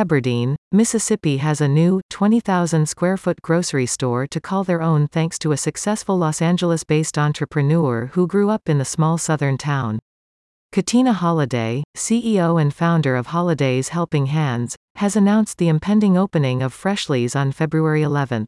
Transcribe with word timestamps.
Aberdeen, 0.00 0.56
Mississippi 0.72 1.36
has 1.36 1.60
a 1.60 1.68
new, 1.68 2.00
20,000 2.08 2.88
square 2.88 3.18
foot 3.18 3.42
grocery 3.42 3.84
store 3.84 4.26
to 4.28 4.40
call 4.40 4.64
their 4.64 4.80
own 4.80 5.06
thanks 5.06 5.38
to 5.40 5.52
a 5.52 5.58
successful 5.58 6.16
Los 6.16 6.40
Angeles 6.40 6.84
based 6.84 7.18
entrepreneur 7.18 8.06
who 8.14 8.26
grew 8.26 8.48
up 8.48 8.66
in 8.66 8.78
the 8.78 8.84
small 8.86 9.18
southern 9.18 9.58
town. 9.58 9.98
Katina 10.72 11.12
Holiday, 11.12 11.82
CEO 11.94 12.58
and 12.58 12.72
founder 12.72 13.14
of 13.14 13.26
Holiday's 13.26 13.90
Helping 13.90 14.24
Hands, 14.24 14.74
has 14.94 15.16
announced 15.16 15.58
the 15.58 15.68
impending 15.68 16.16
opening 16.16 16.62
of 16.62 16.72
Freshly's 16.72 17.36
on 17.36 17.52
February 17.52 18.00
11. 18.00 18.46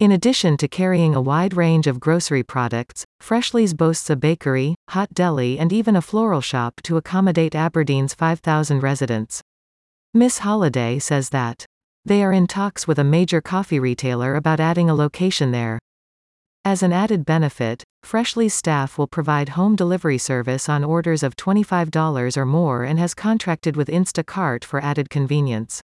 In 0.00 0.10
addition 0.10 0.56
to 0.56 0.66
carrying 0.66 1.14
a 1.14 1.22
wide 1.22 1.54
range 1.54 1.86
of 1.86 2.00
grocery 2.00 2.42
products, 2.42 3.04
Freshly's 3.20 3.74
boasts 3.74 4.10
a 4.10 4.16
bakery, 4.16 4.74
hot 4.88 5.14
deli 5.14 5.56
and 5.56 5.72
even 5.72 5.94
a 5.94 6.02
floral 6.02 6.40
shop 6.40 6.80
to 6.82 6.96
accommodate 6.96 7.54
Aberdeen's 7.54 8.12
5,000 8.12 8.82
residents. 8.82 9.40
Miss 10.16 10.38
Holiday 10.38 11.00
says 11.00 11.30
that 11.30 11.66
they 12.04 12.22
are 12.22 12.32
in 12.32 12.46
talks 12.46 12.86
with 12.86 13.00
a 13.00 13.02
major 13.02 13.40
coffee 13.40 13.80
retailer 13.80 14.36
about 14.36 14.60
adding 14.60 14.88
a 14.88 14.94
location 14.94 15.50
there. 15.50 15.80
As 16.64 16.84
an 16.84 16.92
added 16.92 17.26
benefit, 17.26 17.82
Freshly's 18.04 18.54
staff 18.54 18.96
will 18.96 19.08
provide 19.08 19.48
home 19.48 19.74
delivery 19.74 20.18
service 20.18 20.68
on 20.68 20.84
orders 20.84 21.24
of 21.24 21.34
$25 21.34 22.36
or 22.36 22.46
more 22.46 22.84
and 22.84 22.96
has 23.00 23.12
contracted 23.12 23.74
with 23.74 23.88
Instacart 23.88 24.62
for 24.62 24.80
added 24.80 25.10
convenience. 25.10 25.80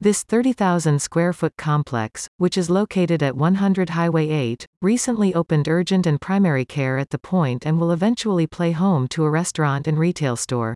This 0.00 0.24
30,000 0.24 1.02
square 1.02 1.32
foot 1.32 1.56
complex, 1.56 2.28
which 2.38 2.58
is 2.58 2.70
located 2.70 3.22
at 3.22 3.36
100 3.36 3.90
Highway 3.90 4.28
8, 4.28 4.66
recently 4.80 5.34
opened 5.34 5.68
urgent 5.68 6.06
and 6.06 6.20
primary 6.20 6.64
care 6.64 6.98
at 6.98 7.10
The 7.10 7.18
Point 7.18 7.66
and 7.66 7.78
will 7.80 7.92
eventually 7.92 8.46
play 8.46 8.72
home 8.72 9.06
to 9.08 9.24
a 9.24 9.30
restaurant 9.30 9.86
and 9.86 9.98
retail 9.98 10.36
store. 10.36 10.74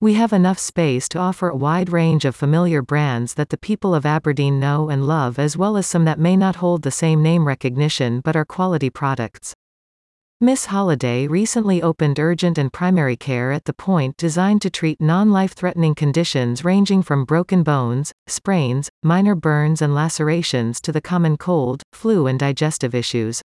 We 0.00 0.14
have 0.14 0.32
enough 0.32 0.58
space 0.58 1.06
to 1.10 1.18
offer 1.18 1.50
a 1.50 1.56
wide 1.56 1.90
range 1.90 2.24
of 2.24 2.34
familiar 2.34 2.80
brands 2.80 3.34
that 3.34 3.50
the 3.50 3.58
people 3.58 3.94
of 3.94 4.06
Aberdeen 4.06 4.58
know 4.58 4.88
and 4.88 5.06
love 5.06 5.38
as 5.38 5.56
well 5.56 5.76
as 5.76 5.86
some 5.86 6.06
that 6.06 6.18
may 6.18 6.36
not 6.36 6.56
hold 6.56 6.82
the 6.82 6.90
same 6.90 7.22
name 7.22 7.46
recognition 7.46 8.20
but 8.24 8.36
are 8.36 8.44
quality 8.44 8.88
products. 8.88 9.54
Miss 10.44 10.66
Holiday 10.66 11.28
recently 11.28 11.80
opened 11.80 12.18
urgent 12.18 12.58
and 12.58 12.72
primary 12.72 13.14
care 13.14 13.52
at 13.52 13.64
the 13.64 13.72
point 13.72 14.16
designed 14.16 14.60
to 14.62 14.70
treat 14.70 15.00
non-life-threatening 15.00 15.94
conditions 15.94 16.64
ranging 16.64 17.00
from 17.00 17.24
broken 17.24 17.62
bones, 17.62 18.12
sprains, 18.26 18.90
minor 19.04 19.36
burns 19.36 19.80
and 19.80 19.94
lacerations 19.94 20.80
to 20.80 20.90
the 20.90 21.00
common 21.00 21.36
cold, 21.36 21.84
flu 21.92 22.26
and 22.26 22.40
digestive 22.40 22.92
issues. 22.92 23.40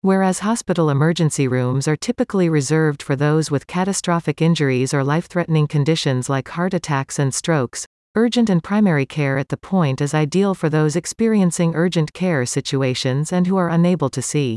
Whereas 0.00 0.38
hospital 0.38 0.88
emergency 0.88 1.46
rooms 1.46 1.86
are 1.86 1.96
typically 1.96 2.48
reserved 2.48 3.02
for 3.02 3.14
those 3.14 3.50
with 3.50 3.66
catastrophic 3.66 4.40
injuries 4.40 4.94
or 4.94 5.04
life-threatening 5.04 5.68
conditions 5.68 6.30
like 6.30 6.48
heart 6.48 6.72
attacks 6.72 7.18
and 7.18 7.34
strokes, 7.34 7.84
urgent 8.14 8.48
and 8.48 8.64
primary 8.64 9.04
care 9.04 9.36
at 9.36 9.50
the 9.50 9.58
point 9.58 10.00
is 10.00 10.14
ideal 10.14 10.54
for 10.54 10.70
those 10.70 10.96
experiencing 10.96 11.74
urgent 11.74 12.14
care 12.14 12.46
situations 12.46 13.34
and 13.34 13.46
who 13.46 13.58
are 13.58 13.68
unable 13.68 14.08
to 14.08 14.22
see 14.22 14.56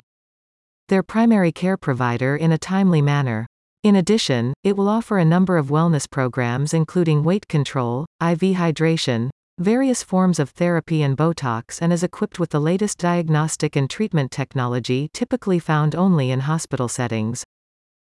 their 0.88 1.04
primary 1.04 1.52
care 1.52 1.78
provider 1.78 2.36
in 2.36 2.52
a 2.52 2.58
timely 2.58 3.02
manner. 3.02 3.48
In 3.84 3.96
addition, 3.96 4.54
it 4.64 4.76
will 4.76 4.88
offer 4.88 5.18
a 5.18 5.26
number 5.26 5.58
of 5.58 5.68
wellness 5.68 6.10
programs 6.10 6.74
including 6.74 7.24
weight 7.24 7.48
control, 7.48 8.06
IV 8.22 8.58
hydration, 8.58 9.30
various 9.58 10.04
forms 10.04 10.38
of 10.38 10.50
therapy 10.50 11.02
and 11.02 11.18
Botox 11.18 11.82
and 11.82 11.94
is 11.94 12.04
equipped 12.04 12.40
with 12.40 12.50
the 12.50 12.60
latest 12.60 12.98
diagnostic 12.98 13.76
and 13.76 13.90
treatment 13.90 14.32
technology 14.32 15.10
typically 15.14 15.60
found 15.60 15.96
only 15.96 16.30
in 16.30 16.42
hospital 16.42 16.88
settings. 16.88 17.44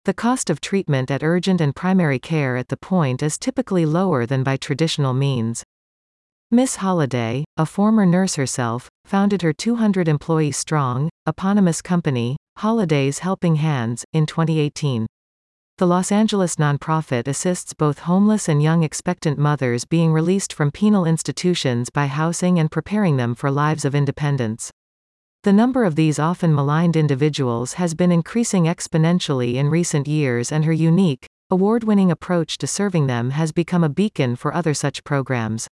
The 0.06 0.14
cost 0.14 0.50
of 0.50 0.62
treatment 0.62 1.12
at 1.12 1.24
urgent 1.24 1.62
and 1.62 1.76
primary 1.76 2.20
care 2.20 2.56
at 2.56 2.70
the 2.70 2.78
point 2.78 3.22
is 3.22 3.38
typically 3.38 3.86
lower 3.86 4.26
than 4.26 4.44
by 4.44 4.58
traditional 4.58 5.14
means. 5.14 5.64
Miss 6.52 6.78
Holiday, 6.78 7.46
a 7.58 7.66
former 7.66 8.06
nurse 8.06 8.36
herself, 8.36 8.90
founded 9.06 9.42
her 9.42 9.54
200 9.54 10.08
employee 10.08 10.52
strong, 10.52 11.10
eponymous 11.26 11.82
company, 11.82 12.38
Holiday's 12.58 13.20
Helping 13.20 13.56
Hands, 13.58 14.06
in 14.14 14.26
2018. 14.26 15.06
The 15.80 15.88
Los 15.88 16.12
Angeles 16.12 16.56
nonprofit 16.56 17.28
assists 17.28 17.74
both 17.74 18.00
homeless 18.00 18.48
and 18.48 18.64
young 18.64 18.84
expectant 18.84 19.38
mothers 19.38 19.86
being 19.86 20.14
released 20.14 20.54
from 20.54 20.72
penal 20.72 21.04
institutions 21.04 21.90
by 21.90 22.08
housing 22.08 22.60
and 22.60 22.72
preparing 22.72 23.18
them 23.18 23.36
for 23.36 23.52
lives 23.52 23.84
of 23.84 23.96
independence. 23.96 24.72
The 25.44 25.52
number 25.52 25.84
of 25.84 25.96
these 25.96 26.20
often 26.20 26.56
maligned 26.56 26.96
individuals 26.96 27.74
has 27.74 27.96
been 27.96 28.12
increasing 28.12 28.64
exponentially 28.64 29.56
in 29.56 29.70
recent 29.70 30.08
years 30.08 30.52
and 30.52 30.64
her 30.64 30.72
unique, 30.72 31.26
award-winning 31.50 32.12
approach 32.12 32.58
to 32.60 32.68
serving 32.68 33.08
them 33.08 33.32
has 33.32 33.52
become 33.52 33.84
a 33.84 33.90
beacon 33.90 34.38
for 34.38 34.54
other 34.54 34.74
such 34.74 35.04
programs. 35.04 35.68